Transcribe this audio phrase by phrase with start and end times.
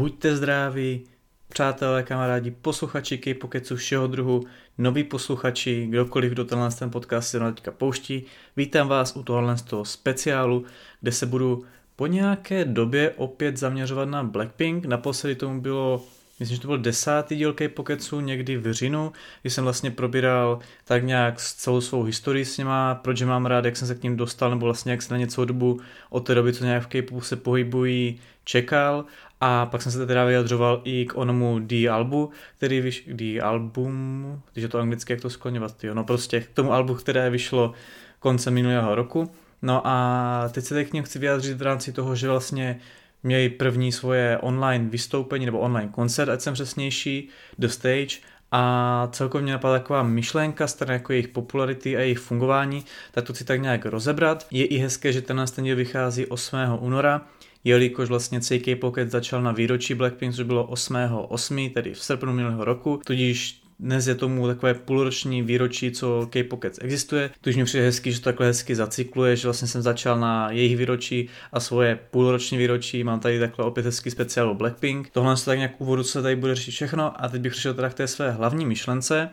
[0.00, 1.00] Buďte zdraví,
[1.48, 4.42] přátelé, kamarádi, posluchači K-Pokecu všeho druhu,
[4.78, 8.24] noví posluchači, kdokoliv, kdo tenhle ten podcast se teďka pouští.
[8.56, 10.64] Vítám vás u tohohle z toho speciálu,
[11.00, 11.64] kde se budu
[11.96, 14.84] po nějaké době opět zaměřovat na Blackpink.
[14.86, 16.04] Naposledy tomu bylo
[16.40, 19.12] myslím, že to byl desátý díl K-Pokecu někdy v říjnu,
[19.42, 23.64] kdy jsem vlastně probíral tak nějak celou svou historii s nima, proč je mám rád,
[23.64, 25.80] jak jsem se k ním dostal, nebo vlastně jak se na ně celou dobu
[26.10, 29.04] od té doby, co nějak v K-popu se pohybují, čekal
[29.40, 33.04] a pak jsem se teda vyjadřoval i k onomu D albu, který vyš...
[33.12, 36.94] D album, když je to anglicky, jak to skloněvat, jo, no prostě k tomu albu,
[36.94, 37.72] které vyšlo
[38.18, 39.30] koncem minulého roku.
[39.62, 42.80] No a teď se k ním chci vyjádřit v rámci toho, že vlastně
[43.22, 47.28] měli první svoje online vystoupení nebo online koncert, ať jsem přesnější,
[47.58, 48.16] The Stage
[48.52, 53.32] a celkově mě napadla taková myšlenka strany jako jejich popularity a jejich fungování, tak to
[53.32, 54.46] chci tak nějak rozebrat.
[54.50, 56.58] Je i hezké, že ten díl vychází 8.
[56.78, 57.22] února,
[57.64, 62.64] jelikož vlastně CK Pocket začal na výročí Blackpink, což bylo 8.8., tedy v srpnu minulého
[62.64, 67.30] roku, tudíž dnes je tomu takové půlroční výročí, co K-Pockets existuje.
[67.40, 70.76] Tudíž mi přijde hezky, že to takhle hezky zacykluje, že vlastně jsem začal na jejich
[70.76, 73.04] výročí a svoje půlroční výročí.
[73.04, 75.10] Mám tady takhle opět hezký speciál Blackpink.
[75.10, 77.90] Tohle se tak nějak úvodu se tady bude řešit všechno a teď bych přišel teda
[77.90, 79.30] k té své hlavní myšlence.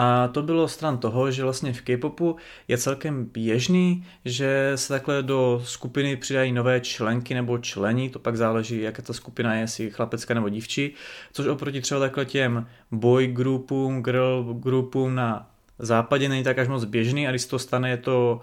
[0.00, 2.36] A to bylo stran toho, že vlastně v K-popu
[2.68, 8.36] je celkem běžný, že se takhle do skupiny přidají nové členky nebo člení, to pak
[8.36, 10.94] záleží, jaká ta skupina je, jestli chlapecká nebo dívčí,
[11.32, 16.84] což oproti třeba takhle těm boy groupům, girl groupům na západě není tak až moc
[16.84, 18.40] běžný a když to stane, je to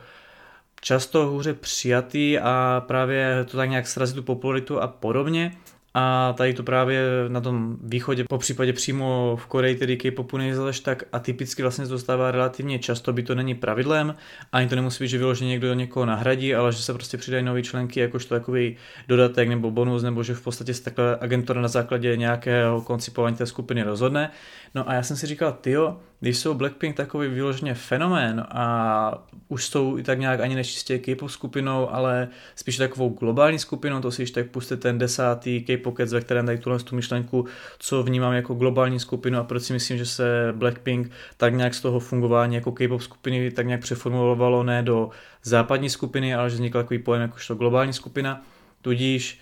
[0.82, 5.52] často hůře přijatý a právě to tak nějak srazí tu popularitu a podobně.
[5.98, 10.80] A tady to právě na tom východě, po případě přímo v Koreji, tedy K-popu nejzaleš
[10.80, 14.16] tak atypicky vlastně se dostává relativně často, by to není pravidlem,
[14.52, 17.64] ani to nemusí být, že vyloženě někdo někoho nahradí, ale že se prostě přidají nové
[17.64, 22.18] členky, jakožto takový dodatek nebo bonus, nebo že v podstatě se takhle agentura na základě
[22.18, 24.32] nějakého koncipování té skupiny rozhodne.
[24.76, 29.66] No a já jsem si říkal, tyjo, když jsou Blackpink takový vyloženě fenomén a už
[29.66, 34.22] jsou i tak nějak ani nečistě K-pop skupinou, ale spíš takovou globální skupinou, to si
[34.22, 37.46] již tak puste ten desátý K-pop ve kterém dají tuhle tu myšlenku,
[37.80, 41.82] co vnímám jako globální skupinu a proč si myslím, že se Blackpink tak nějak z
[41.82, 45.10] toho fungování jako K-pop skupiny tak nějak přeformulovalo ne do
[45.44, 48.42] západní skupiny, ale že vznikl takový pojem jakožto globální skupina.
[48.82, 49.40] Tudíž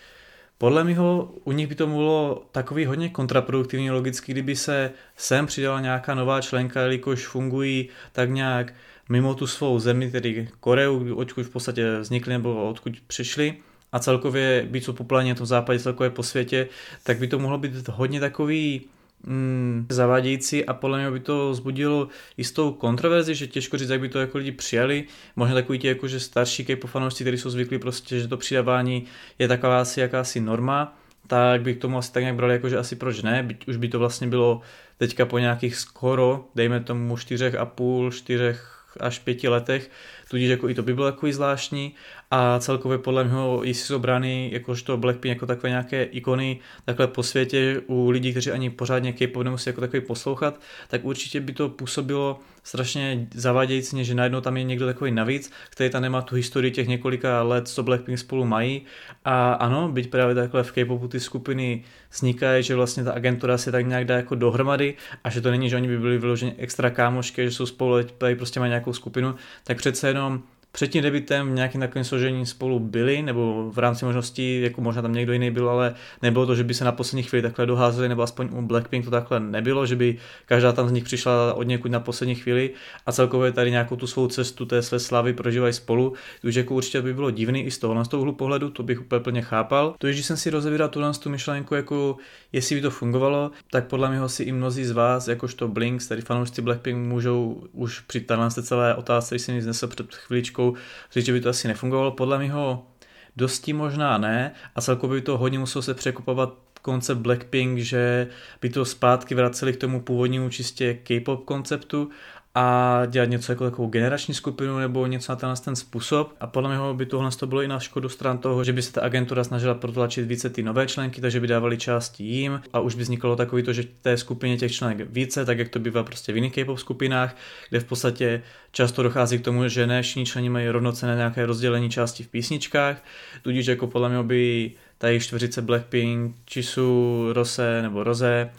[0.63, 5.79] podle mého u nich by to bylo takový hodně kontraproduktivní logicky, kdyby se sem přidala
[5.79, 8.73] nějaká nová členka, jelikož fungují tak nějak
[9.09, 13.55] mimo tu svou zemi, tedy Koreu, odkud v podstatě vznikly nebo odkud přišli
[13.91, 16.67] a celkově být co populárně to v západě celkově po světě,
[17.03, 18.81] tak by to mohlo být hodně takový
[19.23, 22.07] mm, zavádějící a podle mě by to zbudilo
[22.37, 25.03] jistou kontroverzi, že těžko říct, jak by to jako lidi přijali.
[25.35, 29.03] Možná takový ti jako, že starší k fanoušci, kteří jsou zvyklí prostě, že to přidávání
[29.39, 30.97] je taková asi jakási norma,
[31.27, 33.77] tak by k tomu asi tak nějak brali, jako že asi proč ne, byť už
[33.77, 34.61] by to vlastně bylo
[34.97, 39.91] teďka po nějakých skoro, dejme tomu čtyřech a půl, čtyřech až pěti letech,
[40.29, 41.95] tudíž jako i to by bylo takový zvláštní
[42.35, 47.81] a celkově podle mého, jsou brány jakožto Blackpink jako takové nějaké ikony takhle po světě
[47.87, 52.39] u lidí, kteří ani pořádně K-pop nemusí jako takový poslouchat, tak určitě by to působilo
[52.63, 56.87] strašně zavádějící, že najednou tam je někdo takový navíc, který tam nemá tu historii těch
[56.87, 58.81] několika let, co Blackpink spolu mají.
[59.25, 63.71] A ano, byť právě takhle v K-popu ty skupiny vznikají, že vlastně ta agentura se
[63.71, 66.89] tak nějak dá jako dohromady a že to není, že oni by byli vyloženě extra
[66.89, 70.43] kámošky, že jsou spolu, tady prostě mají nějakou skupinu, tak přece jenom
[70.75, 75.01] před tím debitem v nějakém takovém složení spolu byli, nebo v rámci možností, jako možná
[75.01, 78.09] tam někdo jiný byl, ale nebylo to, že by se na poslední chvíli takhle doházeli,
[78.09, 81.63] nebo aspoň u Blackpink to takhle nebylo, že by každá tam z nich přišla od
[81.63, 82.69] někud na poslední chvíli
[83.05, 86.13] a celkově tady nějakou tu svou cestu té své slavy prožívají spolu.
[86.41, 89.01] Takže jako určitě by bylo divný i z toho, z toho úhlu pohledu, to bych
[89.01, 89.95] úplně plně chápal.
[89.97, 92.17] To, když jsem si rozebíral tu, tu myšlenku, jako
[92.51, 96.21] jestli by to fungovalo, tak podle mě si i mnozí z vás, jakožto Blinks, tedy
[96.21, 98.25] fanoušci Blackpink, můžou už při
[98.63, 102.11] celé otázce, když jsem ji před chvíličkou, trošku říct, že by to asi nefungovalo.
[102.11, 102.87] Podle mého
[103.35, 108.27] dosti možná ne a celkově by to hodně muselo se překopovat koncept Blackpink, že
[108.61, 112.09] by to zpátky vraceli k tomu původnímu čistě K-pop konceptu
[112.55, 116.35] a dělat něco jako takovou generační skupinu nebo něco na tenhle ten způsob.
[116.39, 118.93] A podle mě by tohle to bylo i na škodu stran toho, že by se
[118.93, 122.95] ta agentura snažila protlačit více ty nové členky, takže by dávali části jim a už
[122.95, 126.33] by vzniklo takový to, že té skupině těch členek více, tak jak to bývá prostě
[126.33, 127.35] v jiných K-pop skupinách,
[127.69, 128.41] kde v podstatě
[128.71, 133.03] často dochází k tomu, že ne všichni členi mají rovnocené nějaké rozdělení části v písničkách,
[133.41, 138.49] tudíž jako podle mě by tady čtveřice Blackpink, Chisu, Rose nebo Rose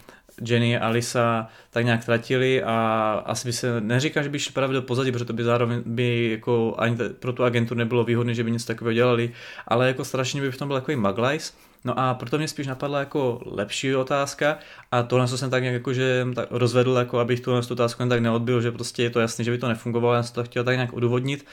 [0.47, 2.75] Jenny a Lisa tak nějak tratili a
[3.27, 6.31] asi by se, neříká, že by šli právě do pozadí, protože to by zároveň by
[6.31, 9.33] jako ani pro tu agentu nebylo výhodné, že by něco takového dělali,
[9.69, 11.55] ale jako strašně by v tom byl takový maglajs.
[11.85, 14.59] No a proto mě spíš napadla jako lepší otázka
[14.93, 18.03] a to, na co jsem tak nějak jako, že tak rozvedl, jako abych tu otázku
[18.03, 20.45] jen tak neodbil, že prostě je to jasné, že by to nefungovalo, já jsem to
[20.45, 21.47] chtěl tak nějak odůvodnit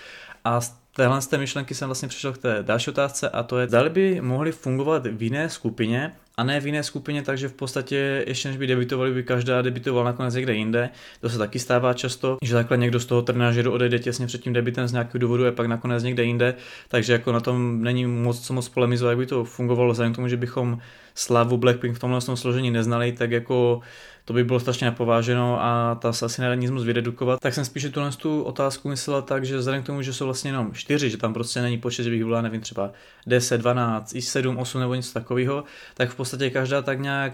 [0.43, 3.59] a z téhle z té myšlenky jsem vlastně přišel k té další otázce a to
[3.59, 7.53] je, zda by mohli fungovat v jiné skupině a ne v jiné skupině, takže v
[7.53, 10.89] podstatě ještě než by debitovali, by každá debitovala nakonec někde jinde.
[11.21, 14.53] To se taky stává často, že takhle někdo z toho trenážeru odejde těsně před tím
[14.53, 16.55] debitem z nějakého důvodu a pak nakonec někde jinde,
[16.87, 20.15] takže jako na tom není moc co moc polemizovat, jak by to fungovalo, vzhledem k
[20.15, 20.79] tomu, že bychom
[21.15, 23.81] slavu Blackpink v tomhle složení neznali, tak jako
[24.25, 27.39] to by bylo strašně nepováženo a ta se asi nedá nic moc vydedukovat.
[27.39, 30.49] Tak jsem spíše tuhle tu otázku myslela tak, že vzhledem k tomu, že jsou vlastně
[30.49, 32.91] jenom čtyři, že tam prostě není počet, že bych byla, nevím, třeba
[33.27, 35.63] 10, 12, i 7, 8 nebo něco takového,
[35.93, 37.33] tak v podstatě každá tak nějak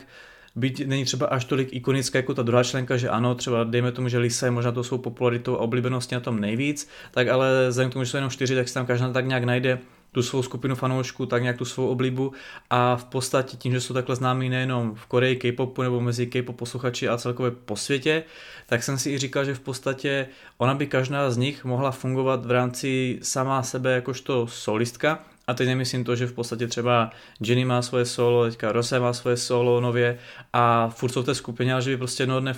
[0.55, 4.09] byť není třeba až tolik ikonická jako ta druhá členka, že ano, třeba dejme tomu,
[4.09, 7.89] že Lisa je možná to svou popularitou a oblíbeností na tom nejvíc, tak ale vzhledem
[7.89, 9.79] k tomu, že jsou jenom čtyři, tak si tam každá tak nějak najde
[10.11, 12.33] tu svou skupinu fanoušků, tak nějak tu svou oblibu
[12.69, 16.55] a v podstatě tím, že jsou takhle známí nejenom v Koreji K-popu nebo mezi K-pop
[16.55, 18.23] posluchači a celkově po světě,
[18.65, 20.27] tak jsem si i říkal, že v podstatě
[20.57, 25.19] ona by každá z nich mohla fungovat v rámci sama sebe jakožto solistka,
[25.49, 27.09] a teď nemyslím to, že v podstatě třeba
[27.41, 30.19] Jenny má svoje solo, teďka Rose má svoje solo nově
[30.53, 32.53] a furt jsou v té skupině, ale že by prostě jednoho dne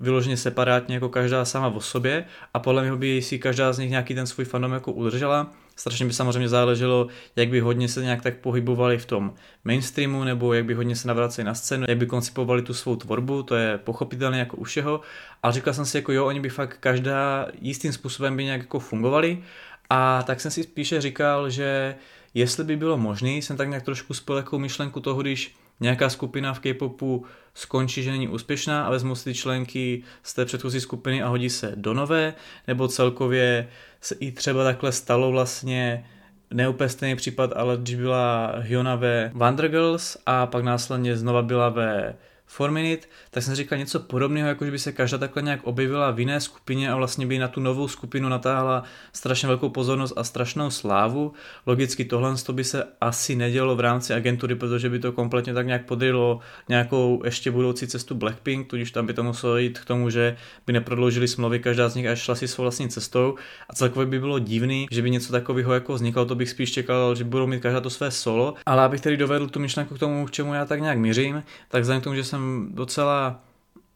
[0.00, 2.24] vyloženě separátně jako každá sama o sobě.
[2.54, 5.50] A podle mě by si každá z nich nějaký ten svůj fandom jako udržela
[5.80, 7.06] Strašně by samozřejmě záleželo,
[7.36, 9.34] jak by hodně se nějak tak pohybovali v tom
[9.64, 13.42] mainstreamu, nebo jak by hodně se navraceli na scénu, jak by koncipovali tu svou tvorbu,
[13.42, 15.00] to je pochopitelné jako u všeho.
[15.42, 18.78] Ale říkal jsem si jako jo, oni by fakt každá jistým způsobem by nějak jako
[18.78, 19.42] fungovali.
[19.90, 21.94] A tak jsem si spíše říkal, že
[22.34, 26.54] jestli by bylo možné, jsem tak nějak trošku spojil jako myšlenku toho, když nějaká skupina
[26.54, 27.24] v K-popu
[27.54, 31.50] skončí, že není úspěšná a vezmu si ty členky z té předchozí skupiny a hodí
[31.50, 32.34] se do nové,
[32.68, 33.68] nebo celkově
[34.00, 36.06] se i třeba takhle stalo vlastně
[36.50, 41.68] neúplně stejný případ, ale když byla Hyuna ve Wonder Girls a pak následně znova byla
[41.68, 42.14] ve
[42.56, 46.10] 4 Minute, tak jsem říkal něco podobného, jako že by se každá takhle nějak objevila
[46.10, 48.82] v jiné skupině a vlastně by na tu novou skupinu natáhla
[49.12, 51.32] strašně velkou pozornost a strašnou slávu.
[51.66, 55.86] Logicky tohle by se asi nedělo v rámci agentury, protože by to kompletně tak nějak
[55.86, 60.36] podrylo nějakou ještě budoucí cestu Blackpink, tudíž tam by to muselo jít k tomu, že
[60.66, 63.34] by neprodloužili smlouvy každá z nich a šla si svou vlastní cestou
[63.68, 67.14] a celkově by bylo divný, že by něco takového jako vzniklo, to bych spíš čekal,
[67.14, 70.26] že budou mít každá to své solo, ale abych tedy dovedl tu myšlenku k tomu,
[70.26, 73.44] k čemu já tak nějak mířím, tak vzhledem k tomu, že jsem jsem docela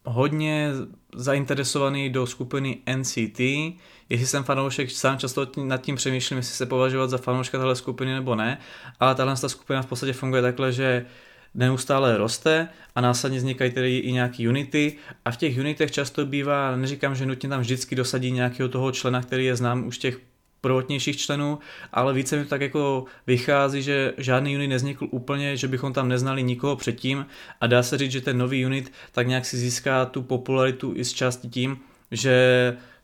[0.05, 0.71] hodně
[1.15, 3.41] zainteresovaný do skupiny NCT.
[4.09, 8.15] Jestli jsem fanoušek, sám často nad tím přemýšlím, jestli se považovat za fanouška téhle skupiny
[8.15, 8.59] nebo ne,
[9.01, 11.07] ale tahle ta skupina v podstatě funguje takhle, že
[11.55, 16.77] neustále roste a následně vznikají tedy i nějaký unity a v těch unitech často bývá,
[16.77, 20.21] neříkám, že nutně tam vždycky dosadí nějakého toho člena, který je znám už těch
[20.65, 21.59] prvotnějších členů,
[21.93, 26.43] ale více mi tak jako vychází, že žádný unit neznikl úplně, že bychom tam neznali
[26.43, 27.27] nikoho předtím
[27.61, 31.05] a dá se říct, že ten nový unit tak nějak si získá tu popularitu i
[31.05, 31.79] z části tím,
[32.11, 32.37] že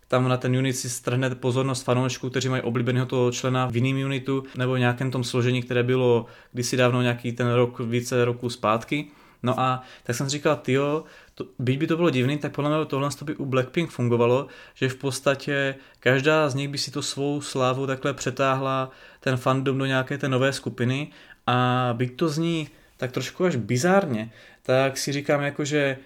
[0.09, 4.06] tam na ten unit si strhne pozornost fanoušků, kteří mají oblíbeného toho člena v jiném
[4.06, 9.06] unitu nebo nějakém tom složení, které bylo kdysi dávno nějaký ten rok, více roku zpátky.
[9.43, 11.05] No a tak jsem říkal, tyjo,
[11.41, 14.89] to, byť by to bylo divný, tak podle mě tohle by u Blackpink fungovalo, že
[14.89, 18.91] v podstatě každá z nich by si to svou slávu takhle přetáhla
[19.21, 21.09] ten fandom do nějaké té nové skupiny
[21.47, 24.31] a byť to zní tak trošku až bizárně,
[24.63, 25.97] tak si říkám jako, že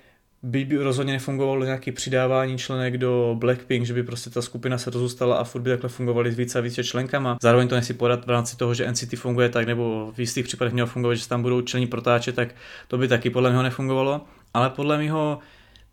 [0.42, 4.90] by, by rozhodně nefungovalo nějaké přidávání členek do Blackpink, že by prostě ta skupina se
[4.90, 7.38] rozůstala a furt by takhle fungovaly s více a více členkama.
[7.42, 10.72] Zároveň to nesi podat v rámci toho, že NCT funguje tak, nebo v jistých případech
[10.72, 12.54] mělo fungovat, že tam budou člení protáčet, tak
[12.88, 14.20] to by taky podle mě nefungovalo
[14.54, 15.38] ale podle mého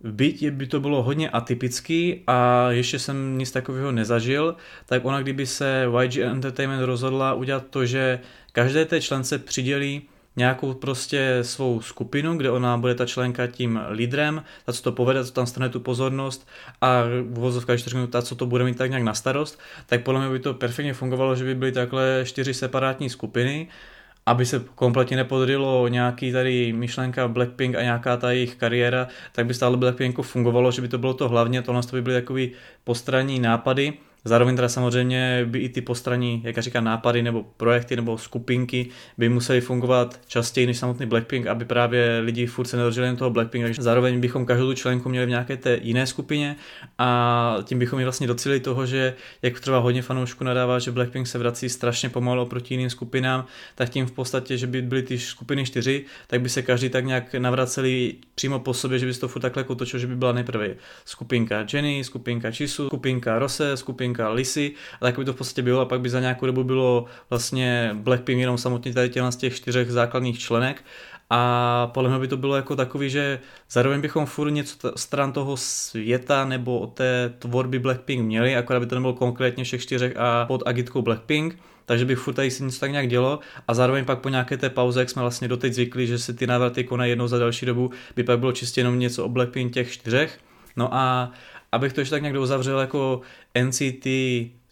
[0.04, 5.46] byť by to bylo hodně atypický a ještě jsem nic takového nezažil, tak ona kdyby
[5.46, 8.20] se YG Entertainment rozhodla udělat to, že
[8.52, 10.02] každé té člence přidělí
[10.36, 15.26] nějakou prostě svou skupinu, kde ona bude ta členka tím lídrem, ta, co to povede,
[15.26, 16.48] co tam stane tu pozornost
[16.82, 20.22] a v vozovkách čtyři ta, co to bude mít tak nějak na starost, tak podle
[20.22, 23.68] mě by to perfektně fungovalo, že by byly takhle čtyři separátní skupiny
[24.32, 29.54] aby se kompletně nepodrylo nějaký tady myšlenka Blackpink a nějaká ta jejich kariéra, tak by
[29.54, 32.52] stále Blackpinku fungovalo, že by to bylo to hlavně, tohle by byly takový
[32.84, 33.94] postranní nápady
[34.26, 38.88] Zároveň teda samozřejmě by i ty postraní, jak já říkám, nápady nebo projekty nebo skupinky
[39.18, 43.30] by musely fungovat častěji než samotný Blackpink, aby právě lidi furt se nedrželi jen toho
[43.30, 46.56] Blackpink, takže zároveň bychom každou tu členku měli v nějaké té jiné skupině
[46.98, 51.28] a tím bychom i vlastně docílili toho, že jak třeba hodně fanoušků nadává, že Blackpink
[51.28, 55.20] se vrací strašně pomalu oproti jiným skupinám, tak tím v podstatě, že by byly ty
[55.20, 59.20] skupiny čtyři, tak by se každý tak nějak navraceli přímo po sobě, že by se
[59.20, 60.70] to furt takhle jako točilo, že by byla nejprve
[61.06, 65.82] skupinka Jenny, skupinka Chisu, skupinka Rose, skupinka Lissy a tak by to v podstatě bylo
[65.82, 69.92] a pak by za nějakou dobu bylo vlastně Blackpink jenom samotně tady z těch čtyřech
[69.92, 70.84] základních členek
[71.34, 73.40] a podle mě by to bylo jako takový, že
[73.70, 78.86] zároveň bychom furt něco stran toho světa nebo o té tvorby Blackpink měli, akorát by
[78.86, 82.80] to nebylo konkrétně všech čtyřech a pod agitkou Blackpink, takže by furt tady si něco
[82.80, 86.08] tak nějak dělo a zároveň pak po nějaké té pauze, jak jsme vlastně doteď zvykli,
[86.08, 89.26] že se ty návraty konají jednou za další dobu, by pak bylo čistě jenom něco
[89.26, 90.40] o Blackpink těch čtyřech.
[90.76, 91.32] No a
[91.72, 93.22] abych to ještě tak nějak uzavřel, jako
[93.64, 94.08] NCT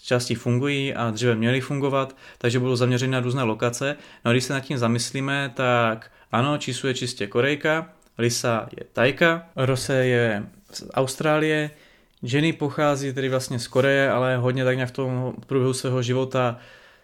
[0.04, 3.96] části fungují a dříve měly fungovat, takže budou zaměřeny na různé lokace.
[4.26, 8.84] No a když se nad tím zamyslíme, tak ano, Chisu je čistě Korejka, Lisa je
[8.94, 11.72] Tajka, Rose je z Austrálie,
[12.24, 16.60] Jenny pochází tedy vlastně z Koreje, ale hodně tak nějak v tom průběhu svého života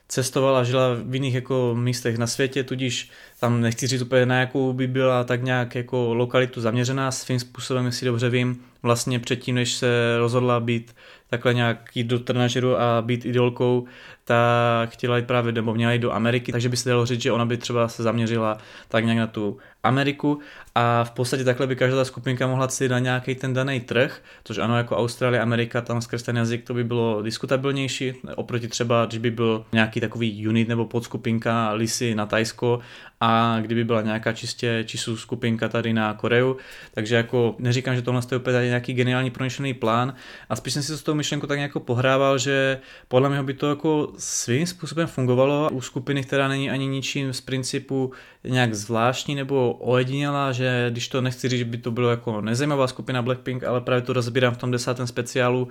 [0.07, 3.09] cestovala, žila v jiných jako místech na světě, tudíž
[3.39, 7.85] tam nechci říct úplně na jakou by byla tak nějak jako lokalitu zaměřená svým způsobem,
[7.85, 10.95] jestli dobře vím, vlastně předtím, než se rozhodla být
[11.29, 13.85] takhle nějak jít do trenažeru a být idolkou,
[14.25, 17.31] tak chtěla jít právě, nebo měla jít do Ameriky, takže by se dalo říct, že
[17.31, 18.57] ona by třeba se zaměřila
[18.89, 20.39] tak nějak na tu Ameriku.
[20.75, 24.57] A v podstatě takhle by každá skupinka mohla cílit na nějaký ten daný trh, což
[24.57, 29.19] ano, jako Austrálie, Amerika, tam skrz ten jazyk to by bylo diskutabilnější, oproti třeba, když
[29.19, 32.79] by byl nějaký takový unit nebo podskupinka Lisy na Tajsko
[33.27, 36.55] a kdyby byla nějaká čistě čisu skupinka tady na Koreu,
[36.93, 40.15] takže jako neříkám, že tohle je opět nějaký geniální pronešený plán
[40.49, 43.53] a spíš jsem si to s tou myšlenkou tak nějak pohrával, že podle mě by
[43.53, 48.11] to jako svým způsobem fungovalo u skupiny, která není ani ničím z principu
[48.43, 52.87] nějak zvláštní nebo ojedinělá, že když to nechci říct, že by to bylo jako nezajímavá
[52.87, 55.67] skupina Blackpink, ale právě to rozbírám v tom desátém speciálu,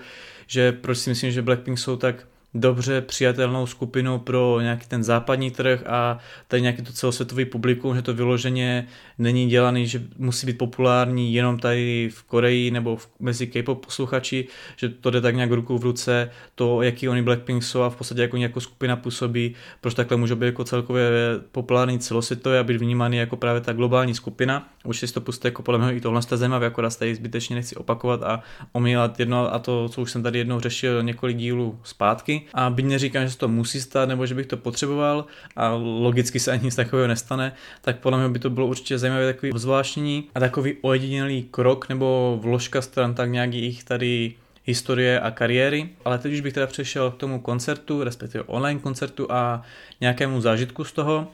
[0.46, 5.50] že proč si myslím, že Blackpink jsou tak dobře přijatelnou skupinou pro nějaký ten západní
[5.50, 6.18] trh a
[6.48, 8.86] tady nějaký to celosvětový publikum, že to vyloženě
[9.18, 14.48] není dělaný, že musí být populární jenom tady v Koreji nebo v, mezi K-pop posluchači,
[14.76, 17.96] že to jde tak nějak ruku v ruce, to, jaký oni Blackpink jsou a v
[17.96, 21.10] podstatě jako nějakou skupina působí, proč takhle můžou být jako celkově
[21.52, 24.68] populární celosvětově a být vnímaný jako právě ta globální skupina.
[24.84, 27.76] Určitě si to pustíte jako podle mě i tohle jste zajímavé, akorát tady zbytečně nechci
[27.76, 28.42] opakovat a
[28.72, 32.43] omílat jedno a to, co už jsem tady jednou řešil několik dílů zpátky.
[32.54, 36.40] A byť neříkám, že se to musí stát nebo že bych to potřeboval a logicky
[36.40, 40.28] se ani nic takového nestane, tak podle mě by to bylo určitě zajímavé takový zvláštní
[40.34, 44.34] a takový ojedinělý krok nebo vložka stran tak nějak jich tady
[44.64, 49.32] historie a kariéry, ale teď už bych teda přešel k tomu koncertu, respektive online koncertu
[49.32, 49.62] a
[50.00, 51.28] nějakému zážitku z toho.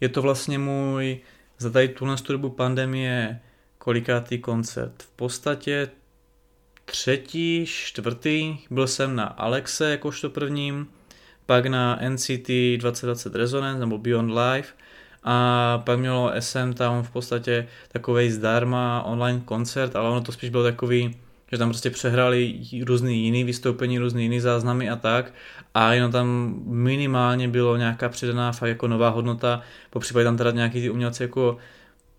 [0.00, 1.20] Je to vlastně můj
[1.58, 3.40] za tady tuhle dobu pandemie
[3.78, 5.02] kolikátý koncert.
[5.02, 5.88] V podstatě
[6.90, 10.86] třetí, čtvrtý, byl jsem na Alexe jakožto prvním,
[11.46, 14.68] pak na NCT 2020 Resonance nebo Beyond Live
[15.24, 20.50] a pak mělo SM tam v podstatě takovej zdarma online koncert, ale ono to spíš
[20.50, 21.16] bylo takový,
[21.52, 25.32] že tam prostě přehrali různý jiný vystoupení, různý jiný záznamy a tak
[25.74, 30.50] a jenom tam minimálně bylo nějaká přidaná fakt jako nová hodnota, po případě tam teda
[30.50, 31.58] nějaký ty umělci jako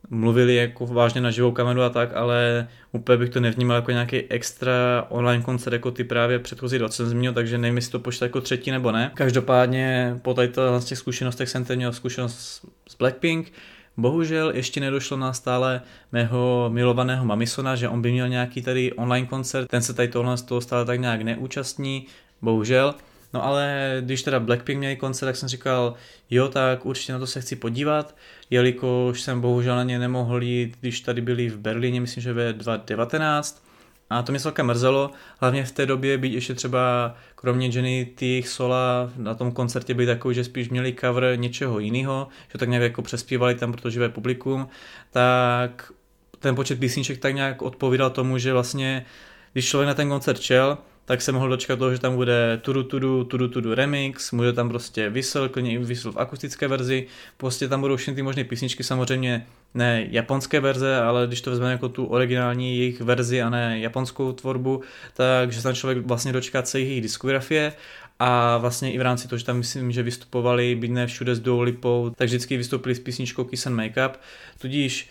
[0.10, 4.18] mluvili jako vážně na živou kameru a tak, ale úplně bych to nevnímal jako nějaký
[4.18, 8.26] extra online koncert jako ty právě předchozí dva, jsem zmínil, takže nevím, jestli to počítá
[8.26, 9.12] jako třetí nebo ne.
[9.14, 13.52] Každopádně po tady z těch zkušenostech jsem teď měl zkušenost s Blackpink,
[13.98, 15.82] Bohužel ještě nedošlo na stále
[16.12, 20.38] mého milovaného Mamisona, že on by měl nějaký tady online koncert, ten se tady tohle
[20.38, 22.06] z toho stále tak nějak neúčastní,
[22.42, 22.96] bohužel.
[23.34, 25.94] No ale když teda Blackpink měli koncert, tak jsem říkal,
[26.30, 28.16] jo, tak určitě na to se chci podívat,
[28.50, 32.54] jelikož jsem bohužel na ně nemohl jít, když tady byli v Berlíně, myslím, že ve
[32.54, 33.64] 2019.
[34.10, 38.48] A to mě celkem mrzelo, hlavně v té době být ještě třeba kromě Jenny jejich
[38.50, 42.84] sola na tom koncertě byly takový, že spíš měli cover něčeho jiného, že tak nějak
[42.84, 44.68] jako přespívali tam pro to živé publikum,
[45.12, 45.92] tak
[46.40, 49.06] ten počet písniček tak nějak odpovídal tomu, že vlastně
[49.54, 50.78] když člověk na ten koncert čel,
[51.12, 54.70] tak se mohl dočkat toho, že tam bude Tudu Tudu, Tudu Tudu remix, může tam
[54.70, 58.84] prostě vysel, klidně i vysel v akustické verzi, prostě tam budou všechny ty možné písničky,
[58.84, 63.80] samozřejmě ne japonské verze, ale když to vezmeme jako tu originální jejich verzi a ne
[63.80, 64.82] japonskou tvorbu,
[65.14, 67.74] takže tam člověk vlastně dočká celé jejich diskografie
[68.20, 71.40] a vlastně i v rámci toho, že tam myslím, že vystupovali, byť ne všude s
[71.40, 74.20] Duo Lipou, tak vždycky vystoupili s písničkou Kiss and Makeup,
[74.62, 75.10] tudíž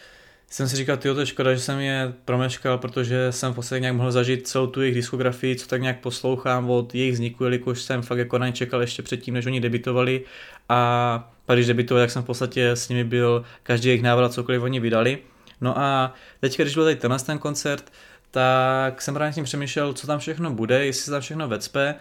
[0.51, 3.81] jsem si říkal, tyjo, to je škoda, že jsem je promeškal, protože jsem v podstatě
[3.81, 7.83] nějak mohl zažít celou tu jejich diskografii, co tak nějak poslouchám od jejich vzniku, jelikož
[7.83, 10.25] jsem fakt jako na ně čekal ještě předtím, než oni debitovali
[10.69, 14.63] a pak když debitovali, tak jsem v podstatě s nimi byl každý jejich návrat, cokoliv
[14.63, 15.19] oni vydali.
[15.61, 17.93] No a teď, když byl tady tenhle ten koncert,
[18.31, 21.95] tak jsem právě s tím přemýšlel, co tam všechno bude, jestli se tam všechno vecpe.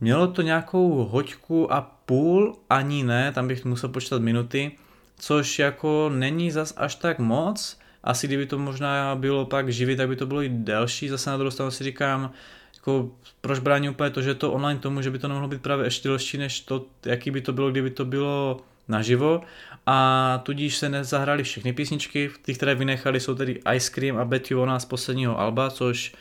[0.00, 4.72] Mělo to nějakou hoďku a půl, ani ne, tam bych musel počítat minuty,
[5.18, 10.08] což jako není zas až tak moc, asi kdyby to možná bylo pak živý, tak
[10.08, 12.32] by to bylo i delší, zase na druhou stranu si říkám,
[12.76, 13.10] jako
[13.40, 16.08] proč brání úplně to, že to online tomu, že by to nemohlo být právě ještě
[16.08, 19.40] delší, než to, jaký by to bylo, kdyby to bylo naživo.
[19.86, 24.54] A tudíž se nezahrali všechny písničky, ty, které vynechali, jsou tedy Ice Cream a Betty
[24.54, 26.14] Ona z posledního alba, což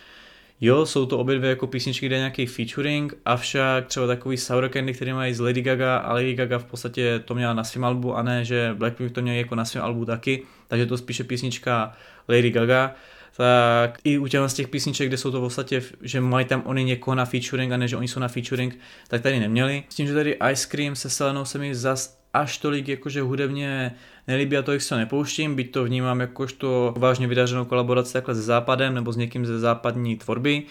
[0.62, 4.70] Jo, jsou to obě dvě jako písničky, kde je nějaký featuring, avšak třeba takový Sour
[4.70, 7.86] Candy, který mají z Lady Gaga a Lady Gaga v podstatě to měla na svém
[7.86, 11.24] albu a ne, že Blackpink to měl jako na svém albu taky, takže to spíše
[11.24, 11.94] písnička
[12.30, 12.96] Lady Gaga
[13.38, 16.62] tak i u těch z těch písniček, kde jsou to v podstatě, že mají tam
[16.66, 19.84] oni někoho na featuring a ne, že oni jsou na featuring, tak tady neměli.
[19.90, 23.96] S tím, že tady Ice Cream se Selenou se mi zas až tolik jakože hudebně
[24.28, 28.94] nelíbí a to se nepouštím, byť to vnímám jakožto vážně vydařenou kolaboraci takhle se západem
[28.94, 30.64] nebo s někým ze západní tvorby.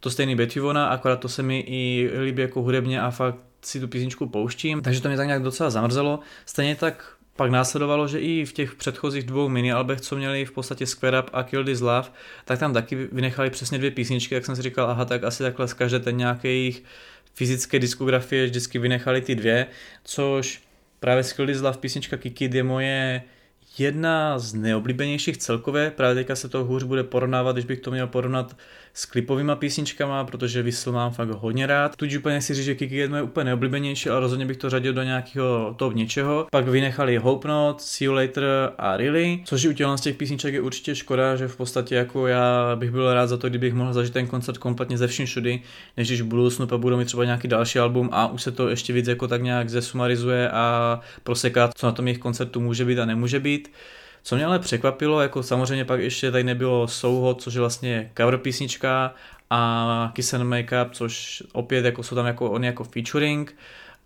[0.00, 3.88] To stejný Betivona, akorát to se mi i líbí jako hudebně a fakt si tu
[3.88, 6.20] písničku pouštím, takže to mě tak nějak docela zamrzelo.
[6.46, 10.52] Stejně tak pak následovalo, že i v těch předchozích dvou mini albech, co měli v
[10.52, 12.08] podstatě Square Up a Kill This Love,
[12.44, 15.68] tak tam taky vynechali přesně dvě písničky, jak jsem si říkal, aha, tak asi takhle
[15.68, 16.82] z každé ten nějaké jejich
[17.34, 19.66] fyzické diskografie vždycky vynechali ty dvě,
[20.04, 20.62] což
[21.02, 23.22] právě This Love písnička Kiki je moje
[23.78, 28.06] jedna z neoblíbenějších celkově, právě teďka se to hůř bude porovnávat, když bych to měl
[28.06, 28.56] porovnat
[28.94, 31.96] s klipovými písničkama, protože Whistle mám fakt hodně rád.
[31.96, 34.92] Tudíž úplně nechci říct, že Kiki je moje úplně neoblíbenější, ale rozhodně bych to řadil
[34.92, 36.46] do nějakého top něčeho.
[36.50, 38.44] Pak vynechali Hope Not, See You Later
[38.78, 42.76] a Really, což u z těch písniček je určitě škoda, že v podstatě jako já
[42.76, 45.62] bych byl rád za to, kdybych mohl zažít ten koncert kompletně ze vším všudy,
[45.96, 48.68] než když v budoucnu pak budou mít třeba nějaký další album a už se to
[48.68, 52.98] ještě víc jako tak nějak zesumarizuje a proseká, co na tom jejich koncertu může být
[52.98, 53.61] a nemůže být.
[54.22, 58.38] Co mě ale překvapilo, jako samozřejmě pak ještě tady nebylo Souho, což je vlastně cover
[58.38, 59.14] písnička
[59.50, 63.56] a Kiss and Makeup, což opět jako jsou tam jako oni jako featuring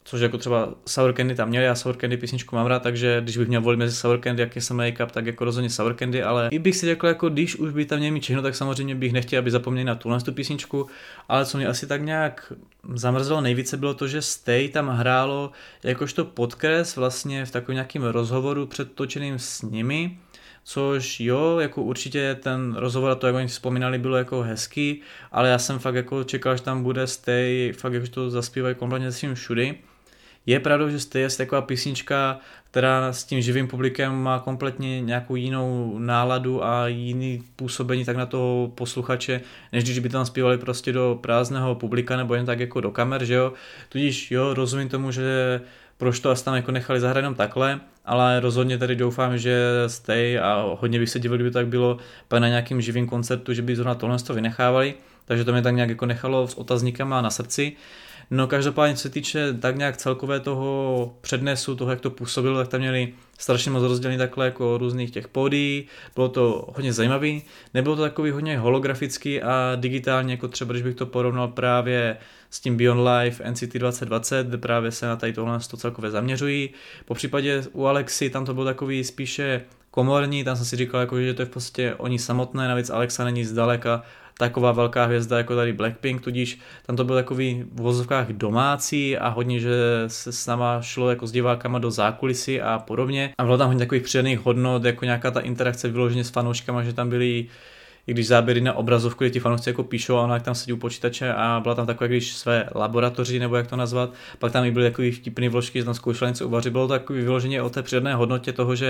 [0.06, 3.36] což jako třeba Sour Candy tam měl, já Sour Candy písničku mám rád, takže když
[3.36, 6.48] bych měl volit mezi Sour Candy a Kiss Make-up, tak jako rozhodně Sour Candy, ale
[6.50, 9.12] i bych si řekl, jako když už by tam měl mít všechno, tak samozřejmě bych
[9.12, 10.86] nechtěl, aby zapomněli na tuhle tu písničku,
[11.28, 12.52] ale co mě asi tak nějak
[12.94, 15.50] zamrzelo nejvíce bylo to, že Stay tam hrálo
[15.82, 20.18] jakožto podkres vlastně v takovém nějakém rozhovoru předtočeným s nimi,
[20.64, 25.00] což jo, jako určitě ten rozhovor a to, jak oni vzpomínali, bylo jako hezký,
[25.32, 29.12] ale já jsem fakt jako čekal, že tam bude Stay, fakt jako to zaspívají kompletně
[29.12, 29.78] se svým všudy.
[30.47, 32.39] Je pravdou, že Stay je taková písnička,
[32.71, 38.26] která s tím živým publikem má kompletně nějakou jinou náladu a jiný působení tak na
[38.26, 39.41] toho posluchače,
[39.73, 43.25] než když by tam zpívali prostě do prázdného publika nebo jen tak jako do kamer,
[43.25, 43.52] že jo.
[43.89, 45.61] Tudíž jo, rozumím tomu, že
[45.99, 50.39] proč to asi tam jako nechali zahrát jenom takhle, ale rozhodně tady doufám, že stay
[50.39, 51.99] a hodně bych se divil, kdyby tak bylo
[52.39, 55.89] na nějakým živým koncertu, že by zrovna tohle to vynechávali, takže to mě tak nějak
[55.89, 57.73] jako nechalo s otazníkama na srdci.
[58.30, 62.69] No každopádně, co se týče tak nějak celkové toho přednesu, toho, jak to působilo, tak
[62.69, 67.43] tam měli strašně moc rozdělený takhle jako různých těch pódií, bylo to hodně zajímavý,
[67.75, 72.17] nebylo to takový hodně holografický a digitálně, jako třeba když bych to porovnal právě
[72.50, 76.71] s tím Beyond Life NCT 2020, kde právě se na tady tohle to celkově zaměřují.
[77.04, 81.21] Po případě u Alexy tam to bylo takový spíše komorní, tam jsem si říkal, jako,
[81.21, 84.02] že to je v podstatě oni samotné, navíc Alexa není zdaleka
[84.38, 89.28] taková velká hvězda jako tady Blackpink, tudíž tam to byl takový v vozovkách domácí a
[89.28, 89.70] hodně, že
[90.06, 93.34] se s náma šlo jako s divákama do zákulisí a podobně.
[93.38, 96.92] A bylo tam hodně takových přidaných hodnot, jako nějaká ta interakce vyloženě s fanouškama, že
[96.92, 97.46] tam byli
[98.06, 100.72] i když záběry na obrazovku, kde ti fanoušci jako píšou a ona jak tam sedí
[100.72, 104.64] u počítače a byla tam takové, když své laboratoři, nebo jak to nazvat, pak tam
[104.64, 106.70] i byly takový vtipný vložky, že tam zkoušeli něco uvařit.
[106.70, 108.86] Bylo to takový vyloženě o té přidané hodnotě toho, že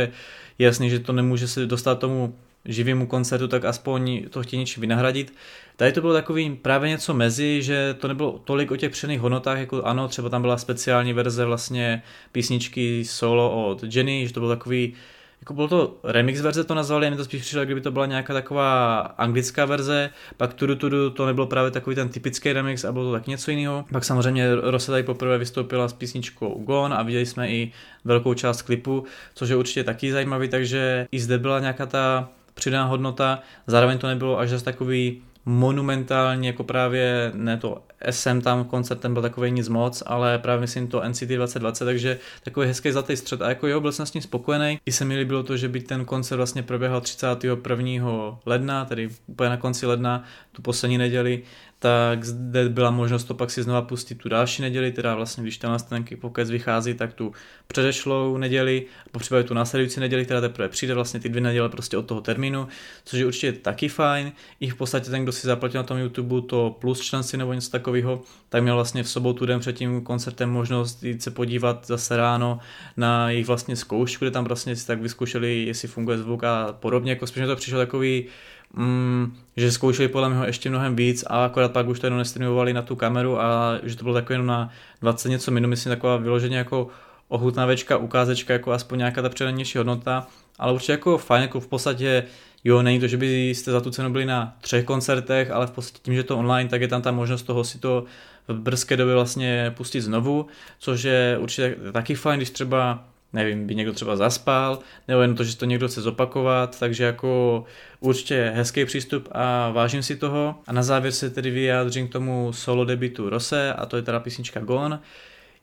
[0.58, 2.34] je jasný, že to nemůže se dostat tomu
[2.68, 5.34] živému koncertu, tak aspoň to chtějí něčím vynahradit.
[5.76, 9.58] Tady to bylo takový právě něco mezi, že to nebylo tolik o těch přených hodnotách,
[9.58, 12.02] jako ano, třeba tam byla speciální verze vlastně
[12.32, 14.94] písničky solo od Jenny, že to byl takový
[15.40, 18.32] jako bylo to remix verze to nazvali, mi to spíš přišlo, kdyby to byla nějaká
[18.32, 23.04] taková anglická verze, pak Tudu Tudu to nebylo právě takový ten typický remix a bylo
[23.04, 23.84] to tak něco jiného.
[23.92, 27.72] Pak samozřejmě Rose tady poprvé vystoupila s písničkou Gone a viděli jsme i
[28.04, 32.84] velkou část klipu, což je určitě taky zajímavý, takže i zde byla nějaká ta přidaná
[32.84, 39.12] hodnota, zároveň to nebylo až zase takový monumentální, jako právě ne to SM tam koncertem
[39.12, 43.42] byl takový nic moc, ale právě myslím to NCT 2020, takže takový hezký zlatý střed
[43.42, 44.78] a jako jo, byl jsem s ním spokojený.
[44.86, 48.38] I se mi líbilo to, že by ten koncert vlastně proběhl 31.
[48.46, 51.42] ledna, tedy úplně na konci ledna, tu poslední neděli,
[51.86, 55.58] tak zde byla možnost to pak si znova pustit tu další neděli, teda vlastně když
[55.58, 57.32] ten ten pokec vychází, tak tu
[57.66, 61.96] předešlou neděli, po případě tu následující neděli, která teprve přijde, vlastně ty dvě neděle prostě
[61.96, 62.68] od toho termínu,
[63.04, 64.32] což je určitě taky fajn.
[64.60, 67.70] I v podstatě ten, kdo si zaplatil na tom YouTube to plus členství nebo něco
[67.70, 72.16] takového, tak měl vlastně v sobotu den před tím koncertem možnost jít se podívat zase
[72.16, 72.58] ráno
[72.96, 77.10] na jejich vlastně zkoušku, kde tam vlastně si tak vyzkoušeli, jestli funguje zvuk a podobně,
[77.12, 78.26] jako spíš to přišlo takový
[78.74, 82.72] mm, že zkoušeli podle mě ještě mnohem víc a akorát pak už to jenom nestreamovali
[82.72, 84.70] na tu kameru a že to bylo takové jenom na
[85.02, 86.88] 20 něco minut, myslím taková vyloženě jako
[87.28, 90.26] ochutnávečka, ukázečka, jako aspoň nějaká ta předanější hodnota,
[90.58, 92.24] ale určitě jako fajn, jako v podstatě
[92.64, 95.98] jo, není to, že byste za tu cenu byli na třech koncertech, ale v podstatě
[96.02, 98.04] tím, že to online, tak je tam ta možnost toho si to
[98.48, 100.46] v brzké době vlastně pustit znovu,
[100.78, 105.44] což je určitě taky fajn, když třeba nevím, by někdo třeba zaspal, nebo jen to,
[105.44, 107.64] že to někdo chce zopakovat, takže jako
[108.00, 110.54] určitě hezký přístup a vážím si toho.
[110.66, 114.20] A na závěr se tedy vyjádřím k tomu solo debitu Rose a to je teda
[114.20, 115.00] písnička Gone.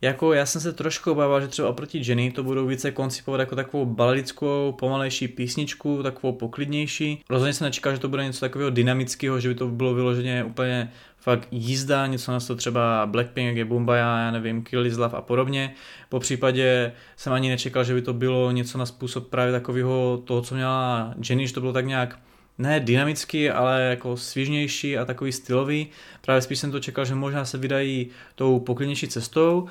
[0.01, 3.55] Jako já jsem se trošku obával, že třeba oproti Jenny to budou více koncipovat jako
[3.55, 7.23] takovou baladickou, pomalejší písničku, takovou poklidnější.
[7.29, 10.91] Rozhodně jsem nečekal, že to bude něco takového dynamického, že by to bylo vyloženě úplně
[11.23, 15.21] fakt jízda, něco na to třeba Blackpink, je Bumbaya, já nevím, Kill Is Love a
[15.21, 15.73] podobně.
[16.09, 20.41] Po případě jsem ani nečekal, že by to bylo něco na způsob právě takového toho,
[20.41, 22.19] co měla Jenny, že to bylo tak nějak
[22.57, 25.87] ne dynamický, ale jako svížnější a takový stylový.
[26.21, 29.67] Právě spíš jsem to čekal, že možná se vydají tou poklidnější cestou.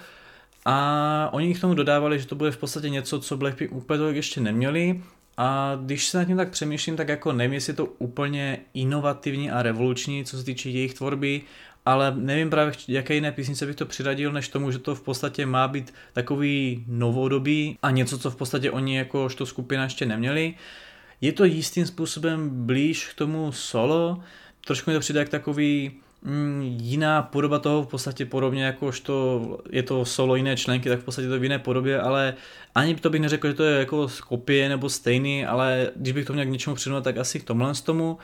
[0.64, 4.40] A oni k tomu dodávali, že to bude v podstatě něco, co Blackpink úplně ještě
[4.40, 5.00] neměli.
[5.36, 9.50] A když se nad tím tak přemýšlím, tak jako nevím, jestli je to úplně inovativní
[9.50, 11.42] a revoluční, co se týče jejich tvorby,
[11.86, 15.46] ale nevím právě, jaké jiné písnice bych to přiradil, než tomu, že to v podstatě
[15.46, 20.54] má být takový novodobý a něco, co v podstatě oni jako to skupina ještě neměli.
[21.20, 24.22] Je to jistým způsobem blíž k tomu solo,
[24.66, 25.92] trošku mi to přijde jak takový
[26.60, 31.04] jiná podoba toho v podstatě podobně jako to je to solo jiné členky, tak v
[31.04, 32.34] podstatě to v jiné podobě, ale
[32.74, 36.32] ani to bych neřekl, že to je jako kopie nebo stejný, ale když bych to
[36.32, 38.18] měl k něčemu přirovnat, tak asi k tomhle z tomu.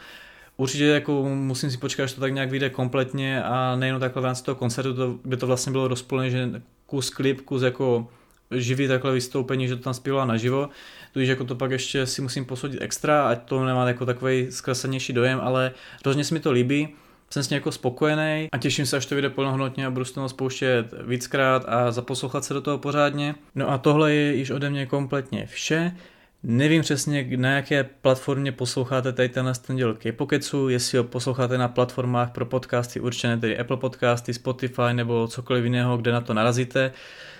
[0.56, 4.24] Určitě jako musím si počkat, že to tak nějak vyjde kompletně a nejenom takhle v
[4.24, 8.08] rámci toho koncertu, to, by to vlastně bylo rozpolné, že kus klip, kus jako
[8.50, 10.68] živý takhle vystoupení, že to tam zpívala naživo,
[11.12, 15.12] tudíž jako to pak ještě si musím posoudit extra, ať to nemá jako takový zkreslenější
[15.12, 15.72] dojem, ale
[16.04, 16.88] hrozně se mi to líbí
[17.30, 20.12] jsem s ní jako spokojený a těším se, až to vyjde plnohodnotně a budu s
[20.12, 23.34] toho spouštět víckrát a zaposlouchat se do toho pořádně.
[23.54, 25.92] No a tohle je již ode mě kompletně vše.
[26.42, 31.68] Nevím přesně, na jaké platformě posloucháte tady tenhle ten díl K-Pocketsu, jestli ho posloucháte na
[31.68, 36.92] platformách pro podcasty určené, tedy Apple Podcasty, Spotify nebo cokoliv jiného, kde na to narazíte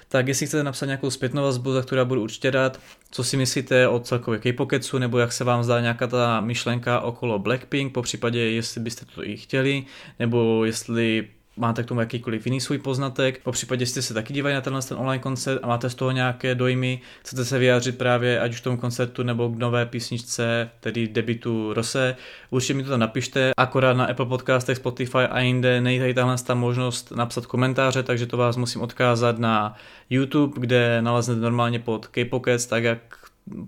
[0.08, 3.88] tak jestli chcete napsat nějakou zpětnou vazbu, za kterou budu určitě rád, co si myslíte
[3.88, 8.40] o celkově K-Pocketsu, nebo jak se vám zdá nějaká ta myšlenka okolo Blackpink, po případě
[8.40, 9.84] jestli byste to i chtěli,
[10.18, 14.54] nebo jestli máte k tomu jakýkoliv jiný svůj poznatek, po případě jste se taky dívali
[14.54, 18.40] na tenhle ten online koncert a máte z toho nějaké dojmy, chcete se vyjádřit právě
[18.40, 22.16] ať už k tomu koncertu nebo k nové písničce, tedy debitu Rose,
[22.50, 26.36] určitě mi to tam napište, akorát na Apple Podcastech, Spotify a jinde nejde tady tahle
[26.46, 29.76] ta možnost napsat komentáře, takže to vás musím odkázat na
[30.10, 32.98] YouTube, kde naleznete normálně pod K-Pockets, tak jak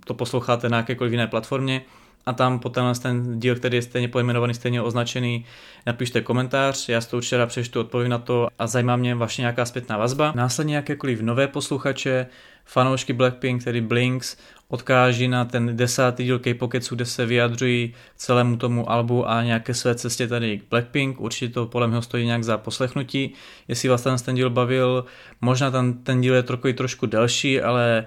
[0.05, 1.83] to posloucháte na jakékoliv jiné platformě
[2.27, 5.45] a tam po tenhle ten díl, který je stejně pojmenovaný, stejně označený,
[5.87, 9.97] napište komentář, já to určitě přečtu, odpovím na to a zajímá mě vaše nějaká zpětná
[9.97, 10.33] vazba.
[10.37, 12.27] Následně jakékoliv nové posluchače,
[12.65, 14.37] fanoušky Blackpink, tedy Blinks,
[14.69, 19.95] odkáží na ten desátý díl K-Pocketsu, kde se vyjadřují celému tomu albu a nějaké své
[19.95, 21.21] cestě tady k Blackpink.
[21.21, 23.33] Určitě to podle mě stojí nějak za poslechnutí.
[23.69, 25.05] Jestli vás ten, ten díl bavil,
[25.41, 28.07] možná ten, ten díl je trochu, trošku delší, ale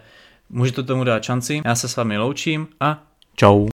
[0.49, 1.61] můžete tomu dát šanci.
[1.65, 3.03] Já se s vámi loučím a
[3.35, 3.72] čau.